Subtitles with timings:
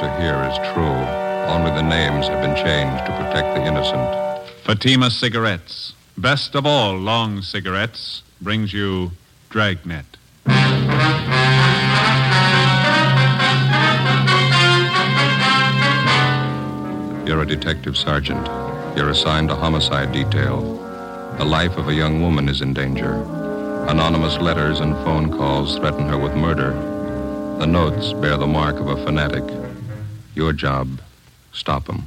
[0.00, 0.98] to hear is true.
[1.50, 4.08] Only the names have been changed to protect the innocent.
[4.64, 9.10] Fatima Cigarettes, best of all long cigarettes, brings you
[9.50, 10.04] Dragnet.
[17.26, 18.46] You're a detective sergeant.
[18.96, 20.76] You're assigned a homicide detail.
[21.38, 23.22] The life of a young woman is in danger.
[23.88, 26.72] Anonymous letters and phone calls threaten her with murder.
[27.58, 29.67] The notes bear the mark of a fanatic.
[30.38, 31.00] Your job,
[31.52, 32.04] stop them.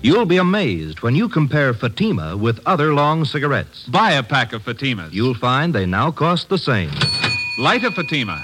[0.00, 3.84] You'll be amazed when you compare Fatima with other long cigarettes.
[3.86, 5.12] Buy a pack of Fatimas.
[5.12, 6.90] You'll find they now cost the same.
[7.58, 8.42] Light a Fatima.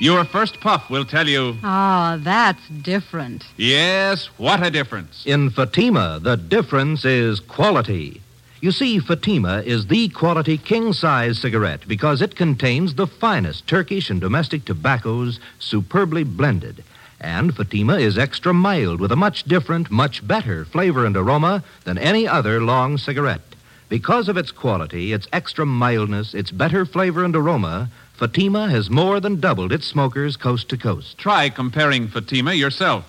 [0.00, 3.44] Your first puff will tell you, Ah, that's different.
[3.56, 5.24] yes, what a difference.
[5.26, 8.20] In Fatima, the difference is quality.
[8.60, 14.08] You see, Fatima is the quality king size cigarette because it contains the finest Turkish
[14.08, 16.82] and domestic tobaccos superbly blended.
[17.20, 21.98] And Fatima is extra mild with a much different, much better flavor and aroma than
[21.98, 23.54] any other long cigarette.
[23.90, 29.20] Because of its quality, its extra mildness, its better flavor and aroma, Fatima has more
[29.20, 31.18] than doubled its smokers coast to coast.
[31.18, 33.04] Try comparing Fatima yourself.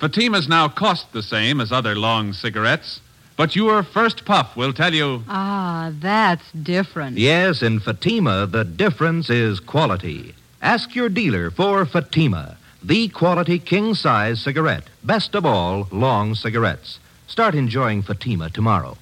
[0.00, 3.00] Fatimas now cost the same as other long cigarettes,
[3.38, 7.16] but your first puff will tell you, Ah, that's different.
[7.16, 10.34] Yes, in Fatima, the difference is quality.
[10.60, 14.88] Ask your dealer for Fatima, the quality king size cigarette.
[15.04, 16.98] Best of all, long cigarettes.
[17.28, 18.96] Start enjoying Fatima tomorrow.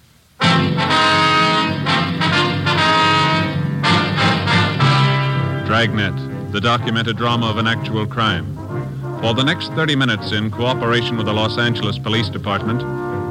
[5.67, 6.15] Dragnet,
[6.53, 8.47] the documented drama of an actual crime.
[9.21, 12.81] For the next 30 minutes, in cooperation with the Los Angeles Police Department,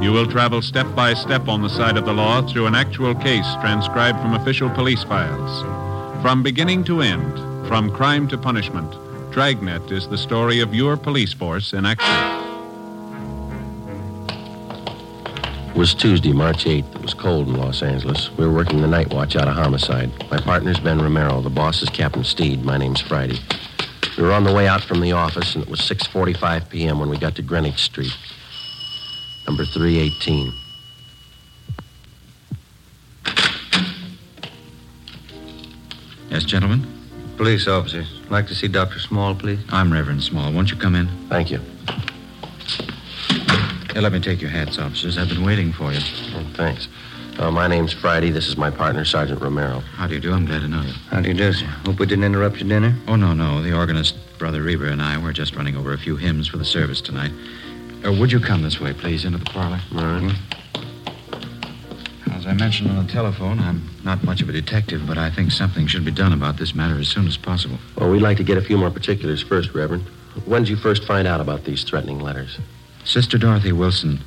[0.02, 3.16] you will travel step by step on the side of the law through an actual
[3.16, 5.62] case transcribed from official police files.
[6.22, 7.34] From beginning to end,
[7.68, 8.92] from crime to punishment,
[9.32, 12.36] Dragnet is the story of your police force in action.
[15.70, 16.96] It was Tuesday, March 8th.
[16.96, 18.32] It was cold in Los Angeles.
[18.38, 20.10] We were working the night watch out of homicide.
[20.32, 21.42] My partner's Ben Romero.
[21.42, 22.64] The boss is Captain Steed.
[22.64, 23.40] My name's Friday.
[24.18, 27.00] We were on the way out from the office, and it was 6.45 p.m.
[27.00, 28.16] when we got to Greenwich Street.
[29.48, 30.54] Number 318.
[36.30, 36.86] Yes, gentlemen?
[37.38, 38.08] Police officers.
[38.30, 39.00] Like to see Dr.
[39.00, 39.60] Small, please.
[39.70, 40.52] I'm Reverend Small.
[40.52, 41.08] Won't you come in?
[41.30, 41.60] Thank you.
[43.94, 45.18] Here, let me take your hats, officers.
[45.18, 46.00] I've been waiting for you.
[46.34, 46.88] Oh, thanks.
[47.38, 48.32] Uh, my name's Friday.
[48.32, 49.80] This is my partner, Sergeant Romero.
[49.80, 50.34] How do you do?
[50.34, 50.94] I'm glad to know you.
[51.10, 51.66] How do you do, sir?
[51.86, 52.96] Hope we didn't interrupt your dinner.
[53.08, 53.62] Oh, no, no.
[53.62, 56.66] The organist, Brother Reber, and I were just running over a few hymns for the
[56.66, 57.32] service tonight.
[58.06, 59.80] Uh, would you come this way, please, into the parlor?
[59.96, 60.36] All right.
[62.32, 65.52] As I mentioned on the telephone, I'm not much of a detective, but I think
[65.52, 67.80] something should be done about this matter as soon as possible.
[67.98, 70.04] Well, we'd like to get a few more particulars first, Reverend.
[70.46, 72.60] When did you first find out about these threatening letters?
[73.06, 74.20] Sister Dorothy Wilson,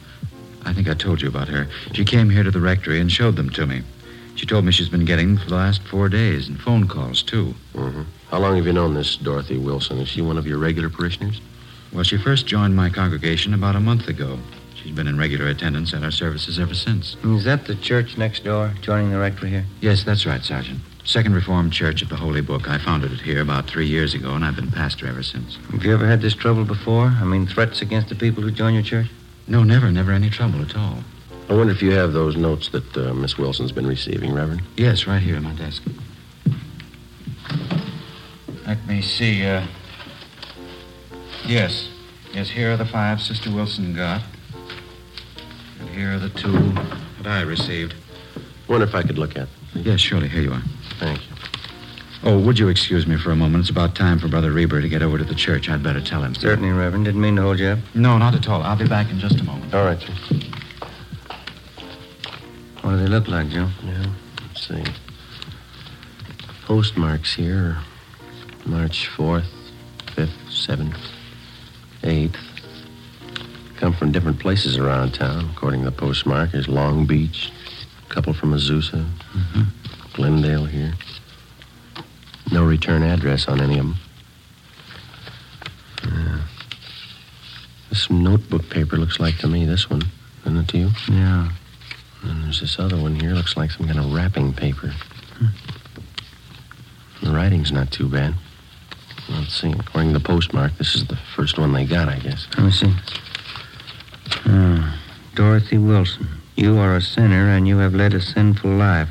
[0.65, 1.69] I think I told you about her.
[1.93, 3.83] She came here to the rectory and showed them to me.
[4.34, 7.22] She told me she's been getting them for the last four days, and phone calls,
[7.22, 7.55] too.
[7.75, 8.03] Mm-hmm.
[8.31, 9.99] How long have you known this Dorothy Wilson?
[9.99, 11.41] Is she one of your regular parishioners?
[11.93, 14.38] Well, she first joined my congregation about a month ago.
[14.75, 17.16] She's been in regular attendance at our services ever since.
[17.25, 19.65] Is that the church next door, joining the rectory here?
[19.81, 20.81] Yes, that's right, Sergeant.
[21.04, 22.69] Second Reformed Church of the Holy Book.
[22.69, 25.56] I founded it here about three years ago, and I've been pastor ever since.
[25.71, 27.06] Have you ever had this trouble before?
[27.06, 29.06] I mean, threats against the people who join your church?
[29.47, 30.99] No, never, never any trouble at all.
[31.49, 34.62] I wonder if you have those notes that uh, Miss Wilson's been receiving, Reverend.
[34.76, 35.82] Yes, right here at my desk.
[38.67, 39.46] Let me see.
[39.46, 39.67] Uh,
[41.49, 41.89] yes.
[42.33, 44.23] Yes, here are the five Sister Wilson got.
[45.81, 46.53] And here are the two
[47.23, 47.95] that I received.
[48.69, 49.83] wonder if I could look at them.
[49.85, 50.29] Yes, surely.
[50.29, 50.62] Here you are.
[50.99, 51.37] Thank you.
[52.25, 53.62] Oh, would you excuse me for a moment?
[53.62, 55.69] It's about time for Brother Reber to get over to the church.
[55.69, 56.35] I'd better tell him.
[56.35, 57.05] Certainly, Reverend.
[57.05, 57.79] Didn't mean to hold you up.
[57.94, 58.62] No, not at all.
[58.62, 59.73] I'll be back in just a moment.
[59.73, 60.12] All right, sir.
[62.83, 63.69] What do they look like, Joe?
[63.85, 64.06] Yeah,
[64.49, 64.85] let's see.
[66.65, 67.79] Postmarks here
[68.67, 69.47] March 4th,
[70.17, 70.99] 5th, 7th,
[72.03, 72.37] 8th,
[73.79, 76.50] Come from different places around town, according to the postmark.
[76.50, 77.53] There's Long Beach,
[78.05, 79.62] a couple from Azusa, mm-hmm.
[80.15, 80.95] Glendale here.
[82.50, 83.95] No return address on any of them.
[86.03, 86.41] Yeah.
[87.89, 90.03] This notebook paper looks like to me this one.
[90.44, 90.91] Isn't it to you?
[91.09, 91.53] Yeah.
[92.25, 93.31] And there's this other one here.
[93.31, 94.89] Looks like some kind of wrapping paper.
[94.89, 95.47] Hmm.
[97.23, 98.35] The writing's not too bad.
[99.29, 99.73] Let's see.
[99.73, 102.47] According to the postmark, this is the first one they got, I guess.
[102.57, 102.95] Let me see.
[104.47, 104.99] Ah,
[105.35, 109.11] Dorothy Wilson, you are a sinner and you have led a sinful life.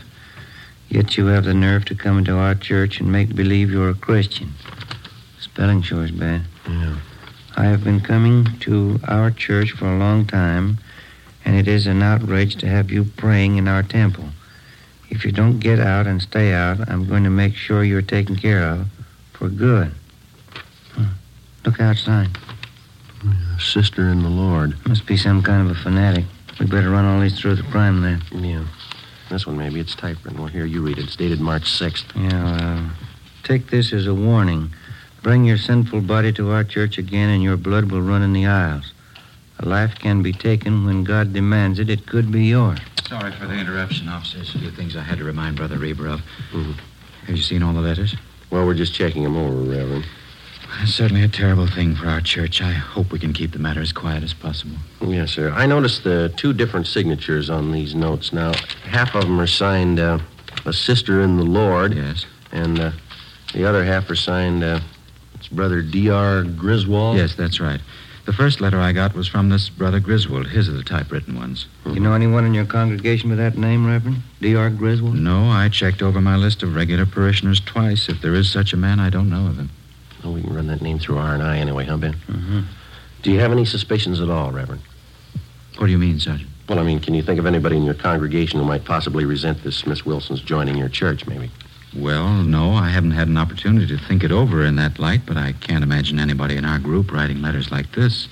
[0.90, 3.96] Yet you have the nerve to come into our church and make believe you're a
[3.96, 4.54] Christian.
[5.40, 6.44] Spelling sure is bad.
[6.68, 6.98] Yeah.
[7.56, 10.78] I have been coming to our church for a long time,
[11.44, 14.26] and it is an outrage to have you praying in our temple.
[15.10, 18.36] If you don't get out and stay out, I'm going to make sure you're taken
[18.36, 18.88] care of
[19.34, 19.94] for good.
[21.68, 22.30] Look outside.
[23.60, 24.78] Sister in the Lord.
[24.88, 26.24] Must be some kind of a fanatic.
[26.62, 28.22] We better run all these through the crime lab.
[28.32, 28.64] Yeah.
[29.30, 29.82] This one, maybe.
[29.82, 30.40] It's typewritten.
[30.40, 31.04] Well, here, you read it.
[31.04, 32.06] It's dated March 6th.
[32.16, 32.90] Yeah, uh,
[33.44, 34.70] take this as a warning.
[35.24, 38.46] Bring your sinful body to our church again, and your blood will run in the
[38.46, 38.94] aisles.
[39.60, 41.90] A life can be taken when God demands it.
[41.90, 42.80] It could be yours.
[43.10, 44.56] Sorry for the interruption, officers.
[44.56, 46.22] A few things I had to remind Brother Reber of.
[46.54, 46.76] Mhm.
[47.26, 48.16] Have you seen all the letters?
[48.52, 50.06] Well, we're just checking them over, Reverend.
[50.82, 52.62] It's certainly a terrible thing for our church.
[52.62, 54.78] I hope we can keep the matter as quiet as possible.
[55.02, 55.52] Yes, sir.
[55.52, 58.32] I noticed the two different signatures on these notes.
[58.32, 58.54] Now,
[58.86, 60.20] half of them are signed uh,
[60.66, 62.26] a sister in the Lord, Yes.
[62.52, 62.92] and uh,
[63.54, 64.80] the other half are signed uh,
[65.36, 66.44] it's Brother D.R.
[66.44, 67.18] Griswold.
[67.18, 67.80] Yes, that's right.
[68.26, 70.48] The first letter I got was from this Brother Griswold.
[70.48, 71.68] His are the typewritten ones.
[71.86, 74.18] You know anyone in your congregation with that name, Reverend?
[74.42, 74.70] D.R.
[74.70, 75.16] Griswold?
[75.16, 78.10] No, I checked over my list of regular parishioners twice.
[78.10, 79.70] If there is such a man, I don't know of him.
[80.28, 82.14] Well, we can run that name through R&I anyway, huh, Ben?
[82.14, 82.62] Mm-hmm.
[83.22, 84.82] Do you have any suspicions at all, Reverend?
[85.78, 86.50] What do you mean, Sergeant?
[86.68, 89.64] Well, I mean, can you think of anybody in your congregation who might possibly resent
[89.64, 91.50] this Miss Wilson's joining your church, maybe?
[91.96, 95.38] Well, no, I haven't had an opportunity to think it over in that light, but
[95.38, 98.28] I can't imagine anybody in our group writing letters like this.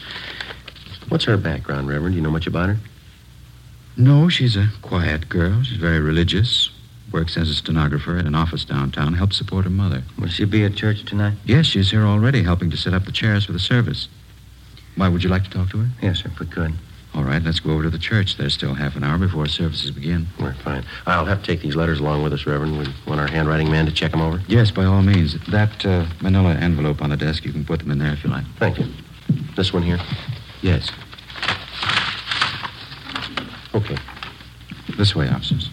[1.07, 2.12] What's her background, Reverend?
[2.12, 2.77] Do you know much about her?
[3.95, 5.63] No, she's a quiet girl.
[5.63, 6.71] She's very religious.
[7.12, 9.13] Works as a stenographer at an office downtown.
[9.13, 10.04] Helps support her mother.
[10.19, 11.38] Will she be at church tonight?
[11.46, 14.07] Yes, she's here already, helping to set up the chairs for the service.
[14.96, 15.90] Why, would you like to talk to her?
[16.02, 16.74] Yes, sir, if we could.
[17.13, 18.36] All right, let's go over to the church.
[18.36, 20.28] There's still half an hour before services begin.
[20.38, 20.84] We're fine.
[21.06, 22.78] I'll have to take these letters along with us, Reverend.
[22.78, 24.42] We want our handwriting man to check them over.
[24.48, 25.38] Yes, by all means.
[25.48, 28.30] That uh, manila envelope on the desk, you can put them in there if you
[28.30, 28.44] like.
[28.60, 28.88] Thank you.
[29.56, 30.00] This one here?
[30.62, 30.92] Yes.
[33.74, 33.98] Okay.
[34.98, 35.69] This way, officers.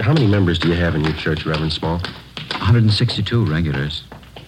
[0.00, 1.98] How many members do you have in your church, Reverend Small?
[2.52, 4.04] 162 regulars.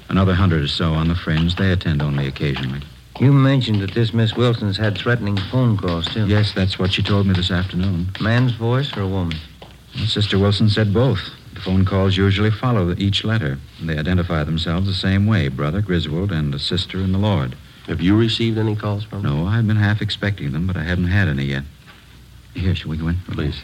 [0.09, 1.57] Another hundred or so on the fringe.
[1.57, 2.81] They attend only occasionally.
[3.21, 6.27] You mentioned that this Miss Wilson's had threatening phone calls, too.
[6.27, 8.09] Yes, that's what she told me this afternoon.
[8.19, 9.37] Man's voice or a woman?
[9.95, 11.21] Well, Sister Wilson said both.
[11.53, 13.59] The phone calls usually follow each letter.
[13.83, 17.57] They identify themselves the same way Brother Griswold and a sister in the Lord.
[17.89, 19.29] Have you received any calls from her?
[19.29, 21.65] No, I've been half expecting them, but I haven't had any yet.
[22.55, 23.19] Here, shall we go in?
[23.29, 23.63] Please.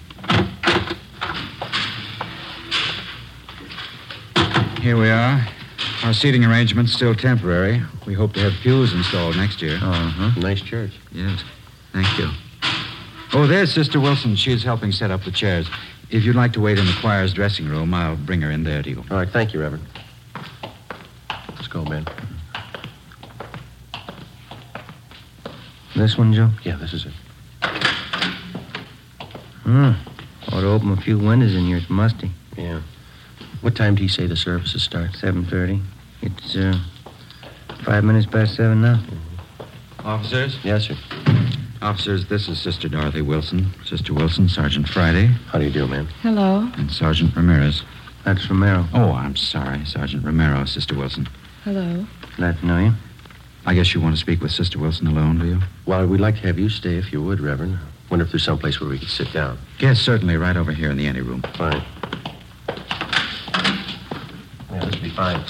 [4.88, 5.46] Here we are.
[6.02, 7.82] Our seating arrangement's still temporary.
[8.06, 9.76] We hope to have pews installed next year.
[9.76, 10.40] Uh-huh.
[10.40, 10.92] Nice church.
[11.12, 11.44] Yes.
[11.92, 12.30] Thank you.
[13.34, 14.34] Oh, there's Sister Wilson.
[14.34, 15.68] She's helping set up the chairs.
[16.08, 18.82] If you'd like to wait in the choir's dressing room, I'll bring her in there
[18.82, 19.04] to you.
[19.10, 19.84] All right, thank you, Reverend.
[21.50, 22.06] Let's go, Ben.
[25.96, 26.48] This one, Joe?
[26.64, 27.12] Yeah, this is it.
[29.64, 29.90] Hmm.
[30.50, 31.76] Ought to open a few windows in here.
[31.76, 32.30] It's musty.
[32.56, 32.80] Yeah.
[33.60, 35.12] What time do you say the services start?
[35.12, 35.82] 7.30.
[36.22, 36.78] It's, uh,
[37.84, 39.00] five minutes past seven now.
[40.04, 40.58] Officers?
[40.62, 40.96] Yes, sir.
[41.82, 43.72] Officers, this is Sister Dorothy Wilson.
[43.84, 46.08] Sister Wilson, Sergeant Friday, How do you do, ma'am?
[46.22, 46.68] Hello.
[46.76, 47.82] and Sergeant Ramirez.
[48.24, 48.84] That's Romero.
[48.94, 51.28] Oh, I'm sorry, Sergeant Romero, Sister Wilson.
[51.64, 52.04] Hello.
[52.36, 52.92] Glad to know you.
[53.64, 55.60] I guess you want to speak with Sister Wilson alone, do you?
[55.86, 57.78] Well, we'd like to have you stay if you would, Reverend.
[58.10, 59.58] Wonder if there's someplace where we could sit down.
[59.78, 61.42] Yes, certainly, right over here in the anteroom.
[61.56, 61.84] Fine.
[65.18, 65.44] Fine.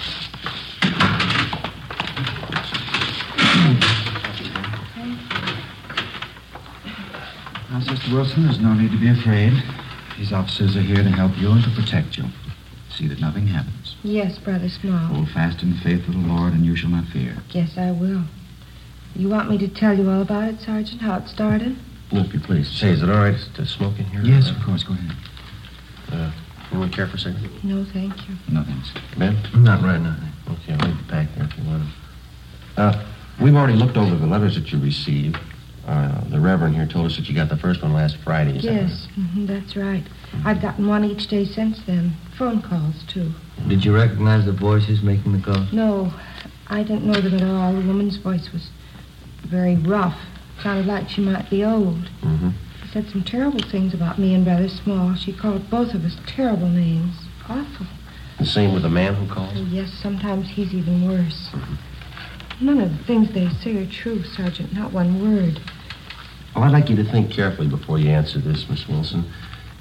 [7.71, 9.53] Now, Sister Wilson, there's no need to be afraid.
[10.17, 12.25] These officers are here to help you and to protect you.
[12.89, 13.97] See that nothing happens.
[14.03, 14.97] Yes, Brother Small.
[14.97, 17.37] Hold fast in the faith of the Lord, and you shall not fear.
[17.51, 18.23] Yes, I will.
[19.15, 21.77] You want me to tell you all about it, Sergeant, how it started?
[22.11, 22.71] If you please.
[22.71, 24.23] Say, is it all right to smoke in here?
[24.23, 24.83] Yes, of course.
[24.83, 25.17] Go ahead.
[26.11, 26.33] Uh,
[26.79, 27.65] Anyone care for a cigarette?
[27.65, 28.37] No, thank you.
[28.53, 28.93] No, thanks.
[29.19, 29.37] Ben?
[29.53, 30.15] Not right now.
[30.49, 31.93] Okay, I'll leave the pack there if you want 'em.
[32.77, 33.05] Uh,
[33.41, 35.37] we've already looked over the letters that you received.
[35.89, 38.59] Uh, the Reverend here told us that you got the first one last Friday.
[38.59, 40.05] Is that Yes, hmm that's right.
[40.45, 42.15] I've gotten one each day since then.
[42.37, 43.33] Phone calls, too.
[43.67, 45.73] Did you recognize the voices making the calls?
[45.73, 46.13] No,
[46.69, 47.73] I didn't know them at all.
[47.73, 48.69] The woman's voice was
[49.49, 50.17] very rough.
[50.63, 52.09] Sounded like she might be old.
[52.23, 52.51] Mm-hmm.
[52.93, 55.15] Said some terrible things about me and Brother Small.
[55.15, 57.15] She called both of us terrible names.
[57.47, 57.87] Awful.
[58.39, 59.53] The same with the man who called?
[59.57, 61.51] Oh, yes, sometimes he's even worse.
[62.61, 64.73] None of the things they say are true, Sergeant.
[64.73, 65.61] Not one word.
[66.55, 69.31] Well, I'd like you to think carefully before you answer this, Miss Wilson.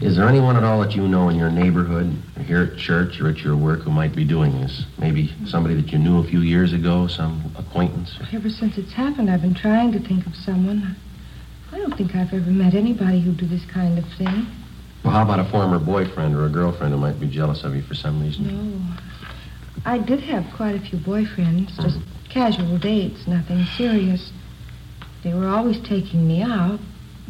[0.02, 3.22] Is there anyone at all that you know in your neighborhood, or here at church,
[3.22, 4.86] or at your work who might be doing this?
[5.00, 8.18] Maybe somebody that you knew a few years ago, some acquaintance?
[8.34, 10.98] Ever since it's happened, I've been trying to think of someone.
[11.72, 14.48] I don't think I've ever met anybody who'd do this kind of thing.
[15.04, 17.82] Well, how about a former boyfriend or a girlfriend who might be jealous of you
[17.82, 18.48] for some reason?
[18.48, 18.98] No.
[19.86, 21.82] I did have quite a few boyfriends, hmm.
[21.82, 24.32] just casual dates, nothing serious.
[25.24, 26.80] They were always taking me out,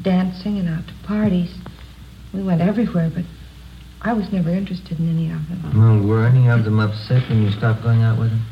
[0.01, 1.53] dancing and out to parties.
[2.34, 3.25] We went everywhere, but
[4.01, 5.79] I was never interested in any of them.
[5.79, 8.46] Well, were any of them upset when you stopped going out with them?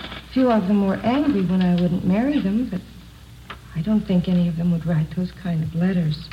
[0.00, 2.80] A few of them were angry when I wouldn't marry them, but
[3.76, 6.28] I don't think any of them would write those kind of letters.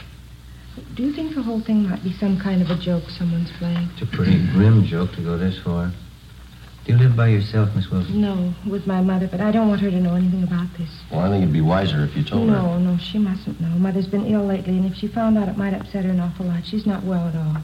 [0.95, 3.89] Do you think the whole thing might be some kind of a joke someone's playing?
[3.93, 5.91] It's a pretty grim joke to go this far.
[6.85, 8.21] Do you live by yourself, Miss Wilson?
[8.21, 10.89] No, with my mother, but I don't want her to know anything about this.
[11.11, 12.55] Well, I think it'd be wiser if you told her.
[12.55, 13.67] No, no, she mustn't know.
[13.69, 16.45] Mother's been ill lately, and if she found out, it might upset her an awful
[16.45, 16.65] lot.
[16.65, 17.57] She's not well at all.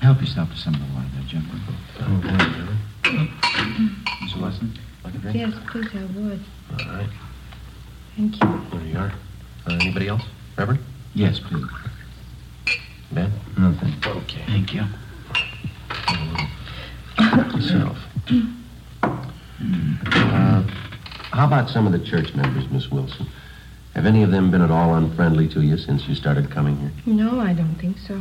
[0.00, 2.20] Help yourself to some of the water there, oh, oh,
[3.08, 3.30] gentlemen.
[4.22, 4.78] Miss Wilson?
[5.02, 5.36] Like a drink?
[5.38, 6.44] Yes, please, I would.
[6.72, 7.08] All right.
[8.18, 8.60] Thank you.
[8.72, 9.12] There you are.
[9.68, 10.24] Uh, anybody else?
[10.56, 10.80] Reverend?
[11.14, 11.64] Yes, please.
[13.12, 13.30] Ben?
[13.56, 13.94] Nothing.
[14.04, 14.42] Okay.
[14.44, 14.82] Thank you.
[17.54, 17.96] Yourself.
[19.12, 20.62] Uh,
[21.30, 23.28] how about some of the church members, Miss Wilson?
[23.94, 26.90] Have any of them been at all unfriendly to you since you started coming here?
[27.06, 28.20] No, I don't think so.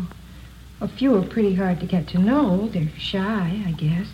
[0.79, 2.67] A few are pretty hard to get to know.
[2.67, 4.05] They're shy, I guess.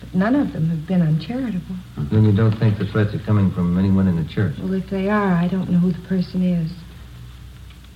[0.00, 1.76] But none of them have been uncharitable.
[1.96, 4.56] Then you don't think the threats are coming from anyone in the church?
[4.58, 6.70] Well, if they are, I don't know who the person is.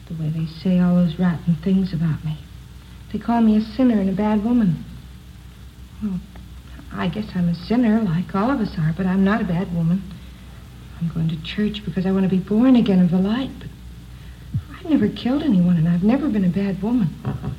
[0.09, 2.37] The way they say all those rotten things about me.
[3.13, 4.85] They call me a sinner and a bad woman.
[6.03, 6.21] Well,
[6.93, 9.75] I guess I'm a sinner, like all of us are, but I'm not a bad
[9.75, 10.03] woman.
[11.01, 13.69] I'm going to church because I want to be born again of the light, but
[14.77, 17.15] I've never killed anyone, and I've never been a bad woman.
[17.25, 17.51] Uh-huh.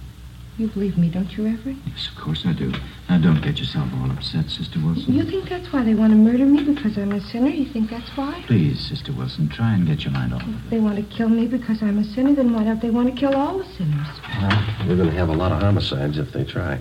[0.58, 1.82] You believe me, don't you, Reverend?
[1.88, 2.74] Yes, of course I do.
[3.12, 5.14] Now, don't get yourself all upset, Sister Wilson.
[5.14, 7.50] You think that's why they want to murder me, because I'm a sinner?
[7.50, 8.42] You think that's why?
[8.48, 11.28] Please, Sister Wilson, try and get your mind off of If they want to kill
[11.28, 14.08] me because I'm a sinner, then why don't they want to kill all the sinners?
[14.40, 16.80] Well, we're going to have a lot of homicides if they try.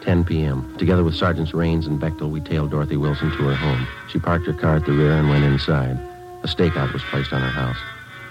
[0.00, 0.76] Ten p.m.
[0.78, 3.86] Together with Sergeants Raines and Bechtel, we tailed Dorothy Wilson to her home.
[4.08, 5.96] She parked her car at the rear and went inside.
[6.42, 7.78] A stakeout was placed on her house.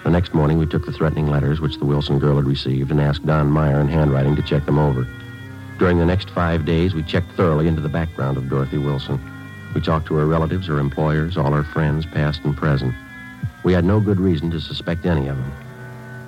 [0.06, 3.00] The next morning, we took the threatening letters which the Wilson girl had received and
[3.00, 5.04] asked Don Meyer in handwriting to check them over.
[5.80, 9.18] During the next five days, we checked thoroughly into the background of Dorothy Wilson.
[9.74, 12.94] We talked to her relatives, her employers, all her friends, past and present.
[13.64, 15.52] We had no good reason to suspect any of them.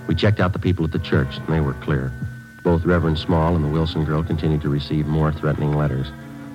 [0.09, 2.11] We checked out the people at the church, and they were clear.
[2.65, 6.09] Both Reverend Small and the Wilson girl continued to receive more threatening letters.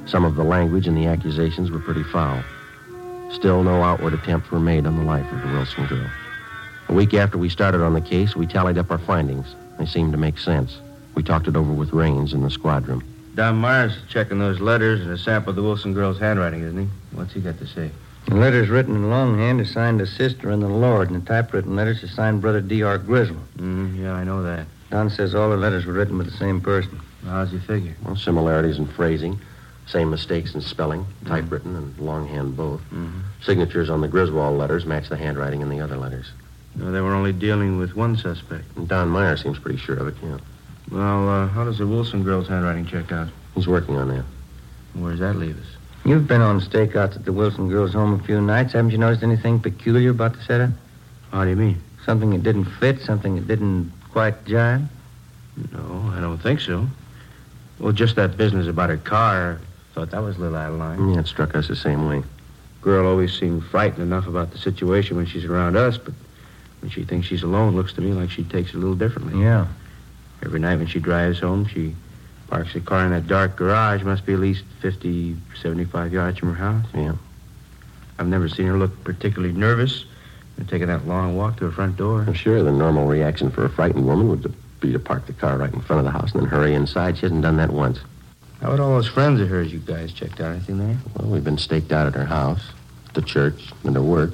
[0.07, 2.43] Some of the language and the accusations were pretty foul.
[3.31, 6.09] Still, no outward attempts were made on the life of the Wilson girl.
[6.93, 9.55] A week after we started on the case, we tallied up our findings.
[9.79, 10.77] They seemed to make sense.
[11.15, 13.03] We talked it over with Raines in the squad room.
[13.33, 16.87] Don Meyer's checking those letters and a sample of the Wilson girl's handwriting, isn't he?
[17.13, 17.89] What's he got to say?
[18.27, 21.75] The letters written in longhand are signed a sister in the Lord, and the typewritten
[21.75, 22.99] letters are signed Brother D.R.
[22.99, 23.41] Griswold.
[23.57, 24.67] Mm, yeah, I know that.
[24.91, 26.99] Don says all the letters were written by the same person.
[27.25, 27.95] How's he figure?
[28.05, 29.41] Well, similarities in phrasing,
[29.87, 32.81] same mistakes in spelling, typewritten and longhand both.
[32.81, 33.21] Mm-hmm.
[33.41, 36.27] Signatures on the Griswold letters match the handwriting in the other letters.
[36.75, 38.65] No, they were only dealing with one suspect.
[38.75, 40.37] And Don Meyer seems pretty sure of it, yeah.
[40.91, 43.29] Well, uh, how does the Wilson girl's handwriting check out?
[43.55, 44.25] He's working on that.
[44.93, 45.67] Where does that leave us?
[46.05, 48.73] You've been on stakeouts at the Wilson girl's home a few nights.
[48.73, 50.71] Haven't you noticed anything peculiar about the setup?
[51.31, 51.81] How do you mean?
[52.05, 54.85] Something that didn't fit, something that didn't quite jive?
[55.71, 56.87] No, I don't think so.
[57.79, 59.59] Well, just that business about her car.
[59.61, 61.13] I thought that was a little out of line.
[61.13, 62.23] Yeah, it struck us the same way.
[62.81, 66.13] Girl always seemed frightened enough about the situation when she's around us, but
[66.83, 69.41] when she thinks she's alone, looks to me like she takes it a little differently.
[69.41, 69.67] Yeah.
[70.43, 71.95] Every night when she drives home, she
[72.49, 74.03] parks the car in that dark garage.
[74.03, 76.85] Must be at least 50, 75 yards from her house.
[76.93, 77.13] Yeah.
[78.19, 80.03] I've never seen her look particularly nervous,
[80.57, 82.25] You're taking that long walk to her front door.
[82.27, 85.57] I'm sure the normal reaction for a frightened woman would be to park the car
[85.57, 87.15] right in front of the house and then hurry inside.
[87.15, 87.99] She hasn't done that once.
[88.59, 90.51] How about all those friends of hers you guys checked out?
[90.51, 90.97] Anything there?
[91.15, 92.61] Well, we've been staked out at her house,
[93.13, 94.31] the church, and her work.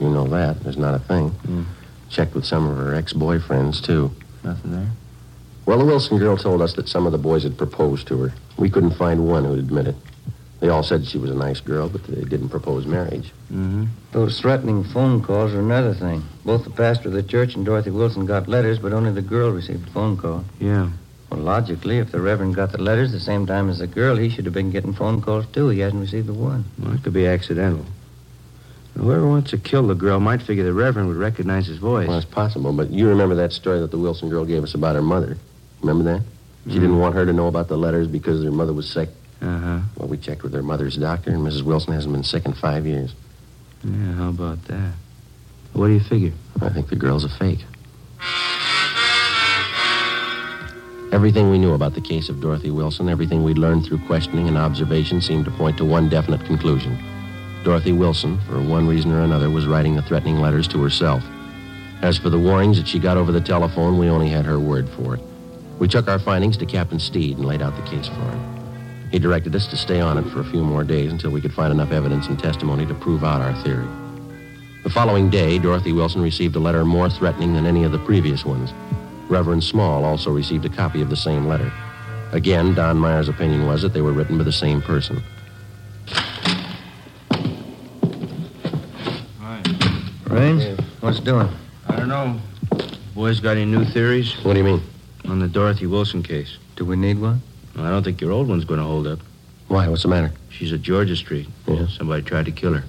[0.00, 0.62] You know that.
[0.62, 1.30] There's not a thing.
[1.30, 1.62] Hmm.
[2.08, 4.10] Checked with some of her ex-boyfriends, too.
[4.44, 4.90] Nothing there?
[5.66, 8.32] Well, the Wilson girl told us that some of the boys had proposed to her.
[8.56, 9.96] We couldn't find one who'd admit it.
[10.60, 13.32] They all said she was a nice girl, but they didn't propose marriage.
[13.52, 13.84] Mm-hmm.
[14.12, 16.24] Those threatening phone calls are another thing.
[16.44, 19.50] Both the pastor of the church and Dorothy Wilson got letters, but only the girl
[19.50, 20.44] received a phone call.
[20.58, 20.90] Yeah.
[21.30, 24.30] Well, logically, if the Reverend got the letters the same time as the girl, he
[24.30, 25.68] should have been getting phone calls, too.
[25.68, 26.64] He hasn't received a one.
[26.78, 27.84] Well, it could be accidental.
[28.96, 32.08] Whoever wants to kill the girl might figure the Reverend would recognize his voice.
[32.08, 34.96] Well, it's possible, but you remember that story that the Wilson girl gave us about
[34.96, 35.36] her mother.
[35.80, 36.22] Remember that?
[36.66, 39.08] She didn't want her to know about the letters because her mother was sick.
[39.40, 39.80] Uh-huh.
[39.96, 41.62] Well, we checked with her mother's doctor, and Mrs.
[41.62, 43.14] Wilson hasn't been sick in five years.
[43.84, 44.92] Yeah, how about that?
[45.72, 46.32] What do you figure?
[46.60, 47.60] I think the girl's a fake.
[51.10, 54.58] Everything we knew about the case of Dorothy Wilson, everything we'd learned through questioning and
[54.58, 56.98] observation seemed to point to one definite conclusion.
[57.64, 61.22] Dorothy Wilson, for one reason or another, was writing the threatening letters to herself.
[62.02, 64.88] As for the warnings that she got over the telephone, we only had her word
[64.90, 65.20] for it.
[65.78, 69.08] We took our findings to Captain Steed and laid out the case for him.
[69.10, 71.52] He directed us to stay on it for a few more days until we could
[71.52, 73.88] find enough evidence and testimony to prove out our theory.
[74.84, 78.44] The following day, Dorothy Wilson received a letter more threatening than any of the previous
[78.44, 78.72] ones.
[79.28, 81.72] Reverend Small also received a copy of the same letter.
[82.32, 85.22] Again, Don Meyer's opinion was that they were written by the same person.
[90.38, 90.80] Raines?
[91.00, 91.48] What's doing?
[91.88, 92.40] I don't know.
[93.12, 94.34] Boys got any new theories?
[94.44, 94.82] What do you mean?
[95.24, 96.58] On the Dorothy Wilson case.
[96.76, 97.42] Do we need one?
[97.74, 99.18] Well, I don't think your old one's going to hold up.
[99.66, 99.88] Why?
[99.88, 100.30] What's the matter?
[100.48, 101.48] She's at Georgia Street.
[101.66, 101.88] Yeah.
[101.88, 102.84] Somebody tried to kill her.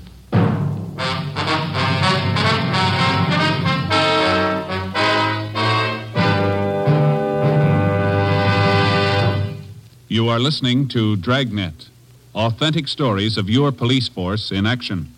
[10.07, 11.89] You are listening to Dragnet,
[12.35, 15.15] authentic stories of your police force in action.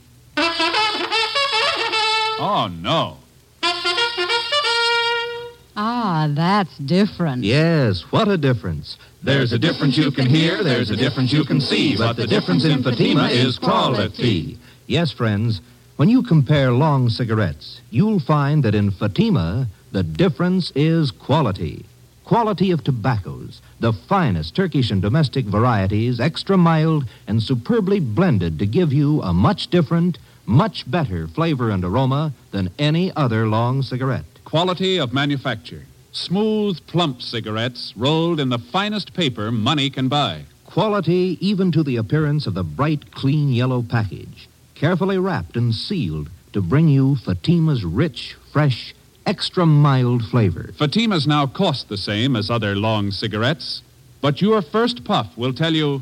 [2.44, 3.18] Oh, no.
[5.78, 7.44] Ah, that's different.
[7.44, 8.98] Yes, what a difference.
[9.22, 12.66] There's a difference you can hear, there's a difference you can see, but the difference
[12.66, 14.58] in Fatima is quality.
[14.88, 15.62] Yes, friends,
[15.98, 21.86] when you compare long cigarettes, you'll find that in Fatima, the difference is quality.
[22.26, 28.66] Quality of tobaccos, the finest Turkish and domestic varieties, extra mild and superbly blended to
[28.66, 30.18] give you a much different,
[30.52, 34.26] much better flavor and aroma than any other long cigarette.
[34.44, 35.86] Quality of manufacture.
[36.12, 40.44] Smooth, plump cigarettes rolled in the finest paper money can buy.
[40.66, 46.30] Quality even to the appearance of the bright, clean yellow package, carefully wrapped and sealed
[46.52, 48.94] to bring you Fatima's rich, fresh,
[49.26, 50.74] extra mild flavor.
[50.78, 53.82] Fatimas now cost the same as other long cigarettes,
[54.20, 56.02] but your first puff will tell you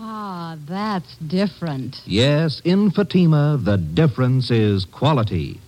[0.00, 2.00] Ah, that's different.
[2.06, 5.60] Yes, in Fatima, the difference is quality.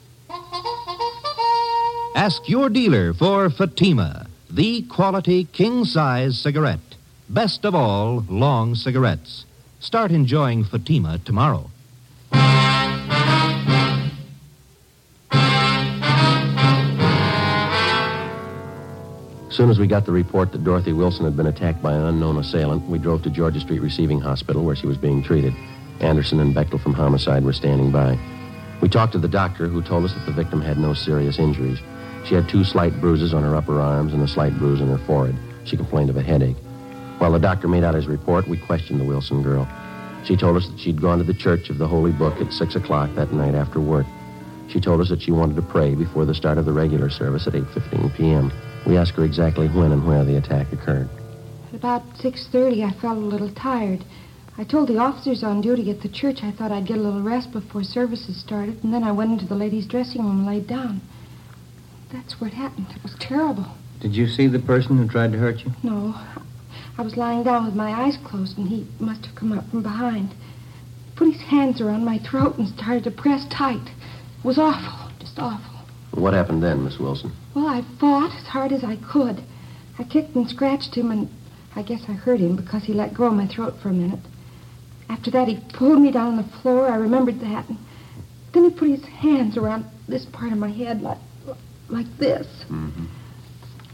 [2.14, 6.94] Ask your dealer for Fatima, the quality king size cigarette.
[7.28, 9.44] Best of all, long cigarettes.
[9.80, 11.70] Start enjoying Fatima tomorrow.
[19.60, 22.38] Soon as we got the report that Dorothy Wilson had been attacked by an unknown
[22.38, 25.52] assailant, we drove to Georgia Street Receiving Hospital where she was being treated.
[26.00, 28.18] Anderson and Bechtel from Homicide were standing by.
[28.80, 31.78] We talked to the doctor who told us that the victim had no serious injuries.
[32.24, 35.04] She had two slight bruises on her upper arms and a slight bruise on her
[35.04, 35.36] forehead.
[35.64, 36.56] She complained of a headache.
[37.18, 39.68] While the doctor made out his report, we questioned the Wilson girl.
[40.24, 42.76] She told us that she'd gone to the Church of the Holy Book at 6
[42.76, 44.06] o'clock that night after work.
[44.68, 47.46] She told us that she wanted to pray before the start of the regular service
[47.46, 48.50] at 8.15 p.m.
[48.86, 51.08] We asked her exactly when and where the attack occurred.
[51.68, 54.04] At about 6.30, I felt a little tired.
[54.58, 57.22] I told the officers on duty at the church I thought I'd get a little
[57.22, 60.66] rest before services started, and then I went into the ladies' dressing room and laid
[60.66, 61.00] down.
[62.12, 62.88] That's where it happened.
[62.94, 63.66] It was terrible.
[64.00, 65.72] Did you see the person who tried to hurt you?
[65.82, 66.14] No.
[66.98, 69.82] I was lying down with my eyes closed, and he must have come up from
[69.82, 70.34] behind.
[71.14, 73.86] Put his hands around my throat and started to press tight.
[73.86, 75.80] It was awful, just awful.
[76.12, 77.32] What happened then, Miss Wilson?
[77.54, 79.42] Well, I fought as hard as I could.
[79.98, 81.28] I kicked and scratched him, and
[81.74, 84.20] I guess I hurt him because he let go of my throat for a minute.
[85.08, 86.88] After that, he pulled me down on the floor.
[86.88, 87.68] I remembered that.
[87.68, 87.78] And
[88.52, 91.18] then he put his hands around this part of my head like,
[91.88, 92.46] like this.
[92.68, 93.06] Mm-hmm.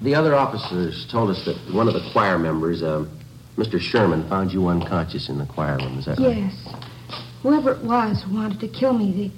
[0.03, 3.07] The other officers told us that one of the choir members, uh,
[3.57, 3.81] Mr.
[3.81, 5.99] Sherman, found you unconscious in the choir room.
[5.99, 6.37] Is that right?
[6.37, 6.75] Yes.
[7.43, 9.33] Whoever it was who wanted to kill me, they,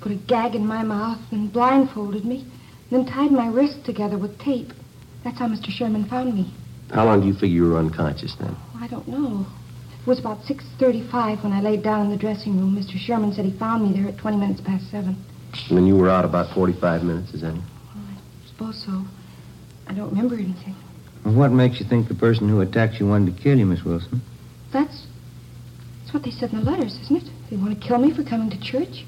[0.00, 2.46] put a gag in my mouth, and blindfolded me,
[2.90, 4.72] then tied my wrists together with tape.
[5.24, 5.70] That's how Mr.
[5.70, 6.52] Sherman found me.
[6.92, 8.56] How long do you figure you were unconscious then?
[8.76, 9.46] I don't know.
[10.00, 12.76] It was about 6.35 when I laid down in the dressing room.
[12.76, 12.98] Mr.
[12.98, 15.16] Sherman said he found me there at 20 minutes past 7.
[15.68, 17.60] And then you were out about 45 minutes, is that it?
[17.60, 19.04] I suppose so.
[19.86, 20.74] I don't remember anything.
[21.24, 23.84] Well, what makes you think the person who attacked you wanted to kill you, Miss
[23.84, 24.22] Wilson?
[24.72, 25.06] That's...
[26.02, 27.30] That's what they said in the letters, isn't it?
[27.50, 29.04] They want to kill me for coming to church?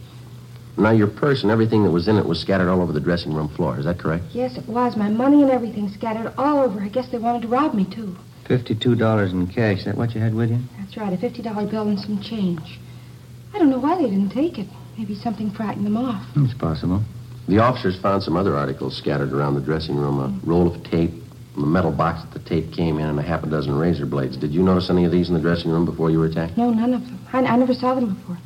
[0.76, 3.34] Now, your purse and everything that was in it was scattered all over the dressing
[3.34, 3.78] room floor.
[3.78, 4.24] Is that correct?
[4.32, 4.96] Yes, it was.
[4.96, 6.80] My money and everything scattered all over.
[6.80, 8.16] I guess they wanted to rob me, too.
[8.46, 9.80] Fifty-two dollars in cash.
[9.80, 10.58] Is that what you had with you?
[10.78, 12.78] That's right, a $50 bill and some change.
[13.54, 14.66] I don't know why they didn't take it.
[14.96, 16.26] Maybe something frightened them off.
[16.36, 17.02] It's possible.
[17.48, 20.46] The officers found some other articles scattered around the dressing room a mm.
[20.46, 21.10] roll of tape,
[21.56, 24.36] a metal box that the tape came in, and a half a dozen razor blades.
[24.36, 26.56] Did you notice any of these in the dressing room before you were attacked?
[26.56, 27.18] No, none of them.
[27.32, 28.38] I, I never saw them before.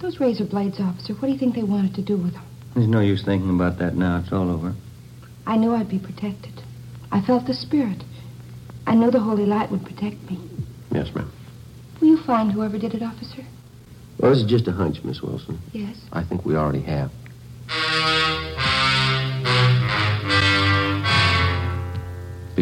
[0.00, 2.42] Those razor blades, officer, what do you think they wanted to do with them?
[2.74, 4.18] There's no use thinking about that now.
[4.18, 4.74] It's all over.
[5.46, 6.62] I knew I'd be protected.
[7.12, 8.02] I felt the spirit.
[8.86, 10.40] I knew the holy light would protect me.
[10.90, 11.30] Yes, ma'am.
[12.00, 13.44] Will you find whoever did it, officer?
[14.18, 15.58] Well, this is just a hunch, Miss Wilson.
[15.72, 15.96] Yes.
[16.12, 17.10] I think we already have.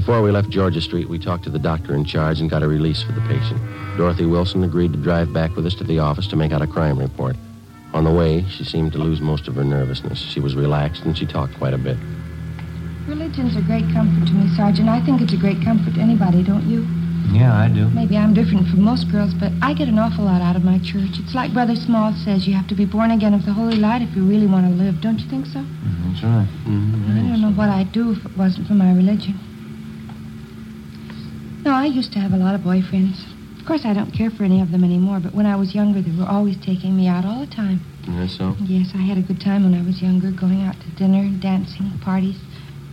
[0.08, 2.66] Before we left Georgia Street, we talked to the doctor in charge and got a
[2.66, 3.60] release for the patient.
[3.98, 6.66] Dorothy Wilson agreed to drive back with us to the office to make out a
[6.66, 7.36] crime report.
[7.92, 10.18] On the way, she seemed to lose most of her nervousness.
[10.18, 11.98] She was relaxed and she talked quite a bit.
[13.06, 14.88] Religion's a great comfort to me, Sergeant.
[14.88, 16.88] I think it's a great comfort to anybody, don't you?
[17.36, 17.90] Yeah, I do.
[17.90, 20.78] Maybe I'm different from most girls, but I get an awful lot out of my
[20.78, 21.20] church.
[21.20, 24.00] It's like Brother Small says, you have to be born again of the holy light
[24.00, 25.02] if you really want to live.
[25.02, 25.60] Don't you think so?
[25.60, 26.48] Mm, that's right.
[26.64, 29.38] I don't know what I'd do if it wasn't for my religion.
[31.68, 33.20] No, I used to have a lot of boyfriends.
[33.60, 36.00] Of course, I don't care for any of them anymore, but when I was younger,
[36.00, 37.84] they were always taking me out all the time.
[38.08, 38.56] That so?
[38.64, 41.92] Yes, I had a good time when I was younger, going out to dinner, dancing,
[42.00, 42.40] parties.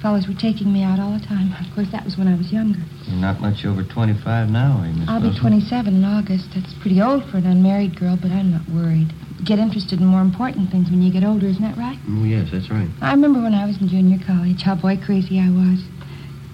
[0.01, 1.55] Fellows were taking me out all the time.
[1.55, 2.83] Of course, that was when I was younger.
[3.07, 6.51] You're not much over 25 now, are you, Miss I'll be 27 in August.
[6.51, 9.07] That's pretty old for an unmarried girl, but I'm not worried.
[9.47, 11.97] Get interested in more important things when you get older, isn't that right?
[12.11, 12.91] Oh, yes, that's right.
[12.99, 15.79] I remember when I was in junior college, how boy crazy I was.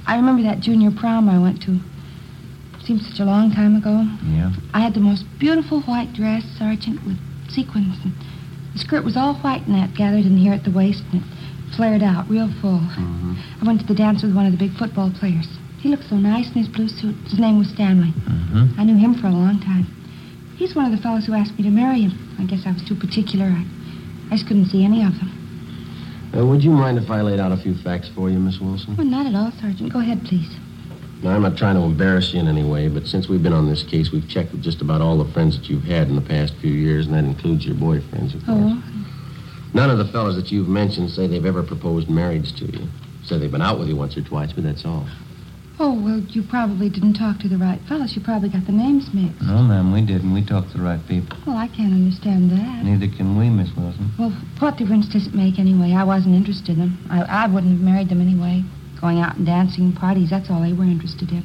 [0.05, 1.81] I remember that junior prom I went to.
[2.85, 4.03] Seems such a long time ago.
[4.25, 4.51] Yeah.
[4.73, 7.17] I had the most beautiful white dress, Sergeant, with
[7.49, 7.97] sequins.
[8.03, 8.13] And
[8.73, 11.75] the skirt was all white and that gathered in here at the waist, and it
[11.75, 12.79] flared out real full.
[12.79, 13.33] Mm-hmm.
[13.61, 15.47] I went to the dance with one of the big football players.
[15.79, 17.15] He looked so nice in his blue suit.
[17.29, 18.13] His name was Stanley.
[18.13, 18.79] Mm-hmm.
[18.79, 19.85] I knew him for a long time.
[20.57, 22.13] He's one of the fellows who asked me to marry him.
[22.39, 23.45] I guess I was too particular.
[23.45, 23.65] I,
[24.29, 25.29] I just couldn't see any of them.
[26.37, 28.95] Uh, would you mind if I laid out a few facts for you, Miss Wilson?
[28.95, 29.91] Well, not at all, Sergeant.
[29.91, 30.47] Go ahead, please.
[31.23, 33.69] Now, I'm not trying to embarrass you in any way, but since we've been on
[33.69, 36.21] this case, we've checked with just about all the friends that you've had in the
[36.21, 38.73] past few years, and that includes your boyfriends, of course.
[38.73, 38.83] Oh,
[39.73, 42.87] None of the fellows that you've mentioned say they've ever proposed marriage to you.
[43.23, 45.05] Say they've been out with you once or twice, but that's all.
[45.79, 48.15] oh, well, you probably didn't talk to the right fellows.
[48.15, 49.41] You probably got the names mixed.
[49.43, 50.33] No, ma'am, we didn't.
[50.33, 51.37] We talked to the right people.
[51.45, 52.83] Well, I can't understand that.
[52.83, 54.11] Neither can we, Miss Wilson.
[54.17, 55.93] Well, what difference does it make anyway?
[55.93, 57.07] I wasn't interested in them.
[57.09, 58.63] I, I wouldn't have married them anyway.
[59.01, 61.43] Going out and dancing, parties, that's all they were interested in.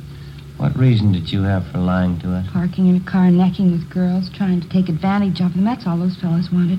[0.58, 2.46] What reason did you have for lying to us?
[2.52, 5.64] Parking in a car, necking with girls, trying to take advantage of them.
[5.64, 6.78] That's all those fellows wanted.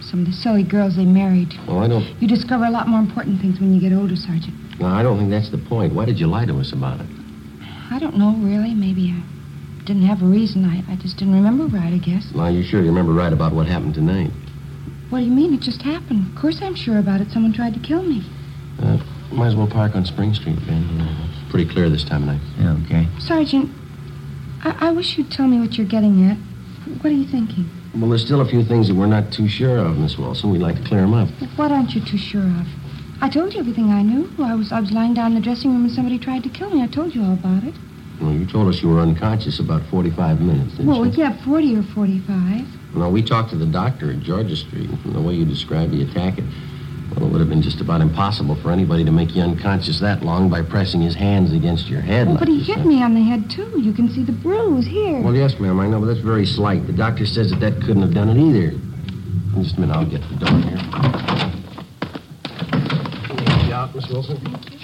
[0.00, 1.54] Some of the silly girls they married.
[1.66, 2.04] Well, I don't.
[2.20, 4.54] You discover a lot more important things when you get older, Sergeant.
[4.78, 5.94] No, I don't think that's the point.
[5.94, 7.06] Why did you lie to us about it?
[7.90, 8.74] I don't know, really.
[8.74, 9.22] Maybe I
[9.84, 10.64] didn't have a reason.
[10.64, 12.32] I, I just didn't remember right, I guess.
[12.34, 14.30] Now, you sure you remember right about what happened tonight?
[15.08, 15.54] What do you mean?
[15.54, 16.28] It just happened.
[16.28, 17.30] Of course I'm sure about it.
[17.30, 18.22] Someone tried to kill me.
[18.80, 18.98] Uh,
[19.32, 20.88] might as well park on Spring Street, Ben.
[20.88, 22.40] You know, it's pretty clear this time of night.
[22.58, 23.08] Yeah, okay.
[23.18, 23.70] Sergeant,
[24.64, 26.36] I, I wish you'd tell me what you're getting at.
[27.02, 27.68] What are you thinking?
[27.96, 30.50] Well, there's still a few things that we're not too sure of, Miss Wilson.
[30.50, 31.28] We'd like to clear them up.
[31.56, 32.66] What aren't you too sure of?
[33.20, 34.30] I told you everything I knew.
[34.38, 36.68] I was I was lying down in the dressing room and somebody tried to kill
[36.70, 36.82] me.
[36.82, 37.74] I told you all about it.
[38.20, 41.12] Well, you told us you were unconscious about 45 minutes, didn't Well, you?
[41.12, 42.66] yeah, 40 or 45.
[42.94, 45.92] No, we talked to the doctor at Georgia Street, and from the way you described
[45.92, 46.44] the attack, it,
[47.16, 50.22] well, it would have been just about impossible for anybody to make you unconscious that
[50.22, 52.28] long by pressing his hands against your head.
[52.28, 52.86] Like but he hit said.
[52.86, 53.80] me on the head, too.
[53.80, 55.22] You can see the bruise here.
[55.22, 56.86] Well, yes, ma'am, I know, but that's very slight.
[56.86, 58.68] The doctor says that that couldn't have done it either.
[59.56, 60.76] In just a minute, I'll get the door here.
[63.28, 64.75] Can you help me out, Miss Wilson?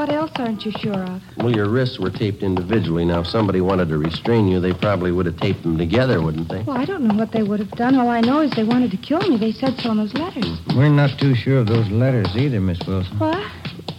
[0.00, 1.20] What else aren't you sure of?
[1.36, 3.04] Well, your wrists were taped individually.
[3.04, 6.48] Now, if somebody wanted to restrain you, they probably would have taped them together, wouldn't
[6.48, 6.62] they?
[6.62, 7.94] Well, I don't know what they would have done.
[7.96, 9.36] All I know is they wanted to kill me.
[9.36, 10.46] They said so in those letters.
[10.46, 10.78] Mm-hmm.
[10.78, 13.18] We're not too sure of those letters either, Miss Wilson.
[13.18, 13.44] What?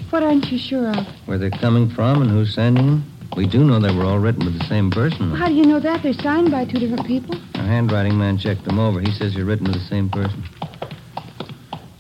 [0.10, 1.06] What aren't you sure of?
[1.28, 3.12] Where they're coming from and who's sending them.
[3.38, 5.36] We do know they were all written by the same person.
[5.36, 6.02] How do you know that?
[6.02, 7.36] They're signed by two different people.
[7.54, 9.02] Our handwriting man checked them over.
[9.02, 10.44] He says you're written by the same person.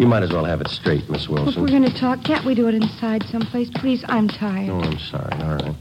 [0.01, 1.61] You might as well have it straight, Miss If Wilson.
[1.61, 3.69] we're going to talk, can't we do it inside someplace?
[3.75, 4.71] Please, I'm tired.
[4.71, 5.31] Oh, I'm sorry.
[5.43, 5.75] All right.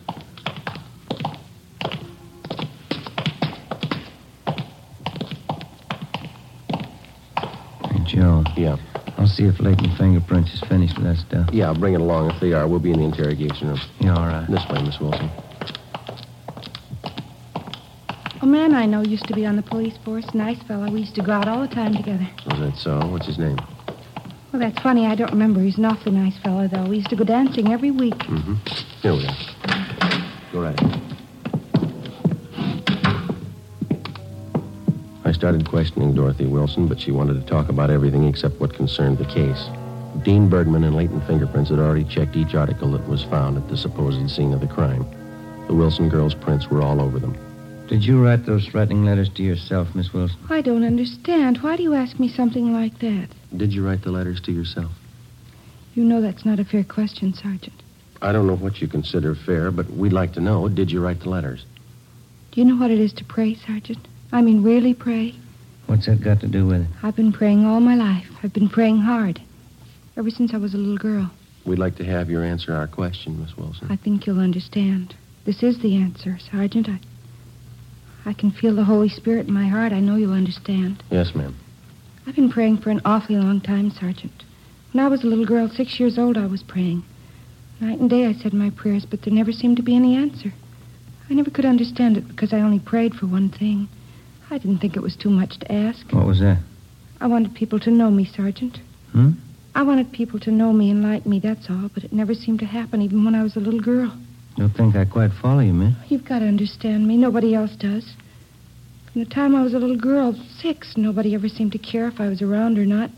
[7.91, 8.45] Hey, Joe.
[8.57, 8.77] Yeah.
[9.17, 11.49] I'll see if Latent Fingerprints is finished with that stuff.
[11.53, 12.67] Yeah, I'll bring it along if they are.
[12.69, 13.81] We'll be in the interrogation room.
[14.01, 14.47] Yeah, all right.
[14.51, 15.31] This way, Miss Wilson.
[18.43, 20.27] A man I know used to be on the police force.
[20.35, 20.91] Nice fellow.
[20.91, 22.29] We used to go out all the time together.
[22.53, 22.99] Is that so?
[23.07, 23.57] What's his name?
[24.53, 25.07] Well, that's funny.
[25.07, 25.61] I don't remember.
[25.61, 26.85] He's an awfully nice fellow, though.
[26.85, 28.19] We used to go dancing every week.
[28.19, 28.55] Mm-hmm.
[29.01, 29.37] Here we are.
[30.53, 31.01] Go right ahead.
[35.25, 39.19] I started questioning Dorothy Wilson, but she wanted to talk about everything except what concerned
[39.19, 39.69] the case.
[40.25, 43.77] Dean Bergman and Latent Fingerprints had already checked each article that was found at the
[43.77, 45.07] supposed scene of the crime.
[45.69, 47.37] The Wilson girls' prints were all over them.
[47.87, 50.37] Did you write those threatening letters to yourself, Miss Wilson?
[50.49, 51.59] I don't understand.
[51.59, 53.29] Why do you ask me something like that?
[53.57, 54.93] Did you write the letters to yourself?
[55.95, 57.83] You know that's not a fair question, Sergeant.
[58.23, 61.21] I don't know what you consider fair, but we'd like to know did you write
[61.21, 61.65] the letters?
[62.53, 64.07] Do you know what it is to pray, Sergeant?
[64.33, 65.35] I mean, really pray?
[65.87, 66.87] What's that got to do with it?
[67.03, 68.27] I've been praying all my life.
[68.43, 69.41] I've been praying hard.
[70.17, 71.31] Ever since I was a little girl.
[71.65, 73.89] We'd like to have your answer our question, Miss Wilson.
[73.91, 75.15] I think you'll understand.
[75.45, 76.89] This is the answer, Sergeant.
[76.89, 77.01] I,
[78.25, 79.93] I can feel the Holy Spirit in my heart.
[79.93, 81.03] I know you'll understand.
[81.11, 81.57] Yes, ma'am.
[82.27, 84.45] I've been praying for an awfully long time, Sergeant.
[84.93, 87.03] When I was a little girl, six years old, I was praying.
[87.81, 90.53] Night and day I said my prayers, but there never seemed to be any answer.
[91.29, 93.89] I never could understand it because I only prayed for one thing.
[94.51, 96.13] I didn't think it was too much to ask.
[96.13, 96.59] What was that?
[97.21, 98.81] I wanted people to know me, Sergeant.
[99.13, 99.33] Hmm?
[99.75, 102.59] I wanted people to know me and like me, that's all, but it never seemed
[102.59, 104.13] to happen, even when I was a little girl.
[104.57, 105.95] Don't think I quite follow you, miss.
[106.09, 107.17] You've got to understand me.
[107.17, 108.15] Nobody else does.
[109.13, 112.21] From the time I was a little girl, six, nobody ever seemed to care if
[112.21, 113.11] I was around or not.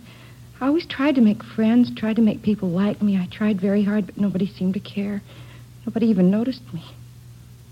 [0.59, 3.19] I always tried to make friends, tried to make people like me.
[3.19, 5.21] I tried very hard, but nobody seemed to care.
[5.85, 6.83] Nobody even noticed me.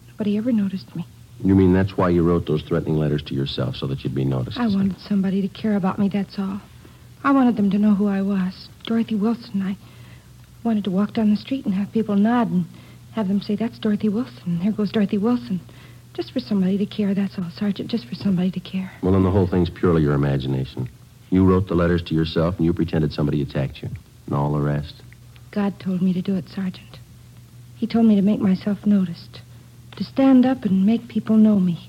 [0.09, 1.07] Nobody ever noticed me.
[1.43, 4.27] You mean that's why you wrote those threatening letters to yourself, so that you'd be
[4.27, 4.59] noticed?
[4.59, 6.61] I wanted somebody to care about me, that's all.
[7.25, 8.69] I wanted them to know who I was.
[8.85, 9.63] Dorothy Wilson.
[9.63, 9.77] I
[10.63, 12.67] wanted to walk down the street and have people nod and
[13.13, 14.59] have them say, That's Dorothy Wilson.
[14.59, 15.61] There goes Dorothy Wilson.
[16.21, 17.91] Just for somebody to care, that's all, Sergeant.
[17.91, 18.93] Just for somebody to care.
[19.03, 20.87] Well, then the whole thing's purely your imagination.
[21.31, 23.89] You wrote the letters to yourself, and you pretended somebody attacked you.
[24.27, 24.97] And all the rest.
[25.51, 26.99] God told me to do it, Sergeant.
[27.75, 29.41] He told me to make myself noticed,
[29.97, 31.89] to stand up and make people know me.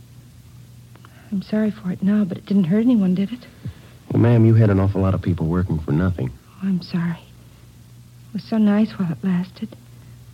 [1.34, 3.46] I'm sorry for it now, but it didn't hurt anyone, did it?
[4.14, 6.32] Well, ma'am, you had an awful lot of people working for nothing.
[6.64, 7.20] Oh, I'm sorry.
[8.30, 9.76] It was so nice while it lasted.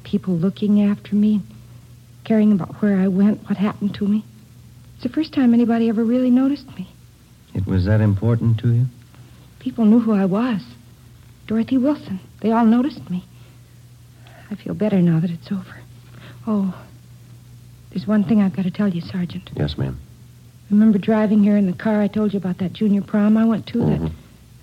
[0.03, 1.41] People looking after me,
[2.27, 4.23] caring about where I went, what happened to me.
[4.95, 6.89] It's the first time anybody ever really noticed me.
[7.53, 8.85] It was that important to you?
[9.59, 10.61] People knew who I was.
[11.47, 12.19] Dorothy Wilson.
[12.41, 13.23] They all noticed me.
[14.51, 15.77] I feel better now that it's over.
[16.45, 16.85] Oh,
[17.91, 19.49] there's one thing I've got to tell you, Sergeant.
[19.55, 19.97] Yes, ma'am.
[20.69, 23.67] Remember driving here in the car I told you about that junior prom I went
[23.67, 23.77] to?
[23.77, 23.99] Mhm.
[24.01, 24.11] That,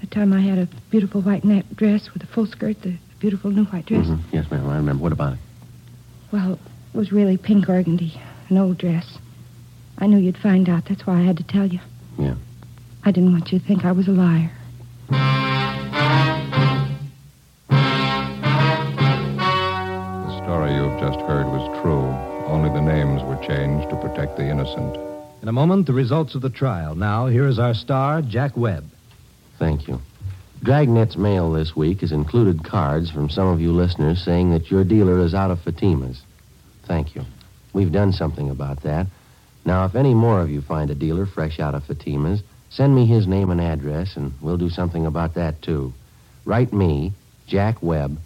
[0.02, 3.50] that time I had a beautiful white net dress with a full skirt, the beautiful
[3.50, 4.06] new white dress.
[4.06, 4.20] Mhm.
[4.32, 5.02] Yes, ma'am, I remember.
[5.02, 5.38] What about it?
[6.30, 6.58] Well, it
[6.94, 9.18] was really pink organdy, an old dress.
[9.98, 10.86] I knew you'd find out.
[10.86, 11.80] That's why I had to tell you.
[12.18, 12.34] Yeah.
[13.04, 14.50] I didn't want you to think I was a liar.
[20.24, 22.04] The story you've just heard was true.
[22.46, 24.96] Only the names were changed to protect the innocent.
[25.42, 26.94] In a moment, the results of the trial.
[26.94, 28.84] Now, here is our star, Jack Webb.
[29.58, 30.00] Thank you.
[30.62, 34.84] Dragnet's mail this week has included cards from some of you listeners saying that your
[34.84, 36.20] dealer is out of Fatimas.
[36.86, 37.24] Thank you.
[37.72, 39.06] We've done something about that.
[39.64, 43.06] Now, if any more of you find a dealer fresh out of Fatimas, send me
[43.06, 45.92] his name and address, and we'll do something about that, too.
[46.44, 47.12] Write me,
[47.46, 48.18] Jack Webb,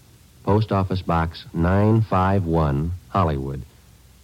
[0.43, 3.63] Post Office Box 951, Hollywood.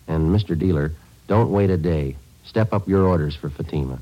[0.08, 0.58] And, Mr.
[0.58, 0.92] Dealer,
[1.28, 2.16] don't wait a day.
[2.44, 4.00] Step up your orders for Fatima.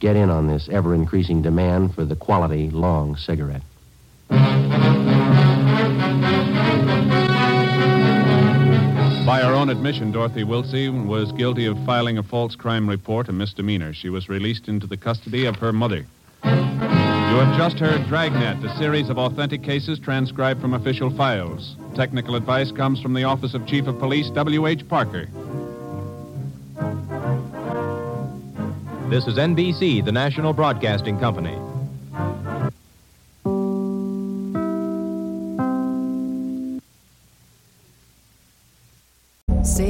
[0.00, 3.62] Get in on this ever increasing demand for the quality long cigarette.
[9.58, 13.92] Own admission, Dorothy Wilson was guilty of filing a false crime report, a misdemeanor.
[13.92, 16.06] She was released into the custody of her mother.
[16.44, 16.50] You
[17.40, 21.74] have just heard Dragnet, a series of authentic cases transcribed from official files.
[21.96, 24.86] Technical advice comes from the Office of Chief of Police W.H.
[24.88, 25.26] Parker.
[29.10, 31.58] This is NBC, the national broadcasting company.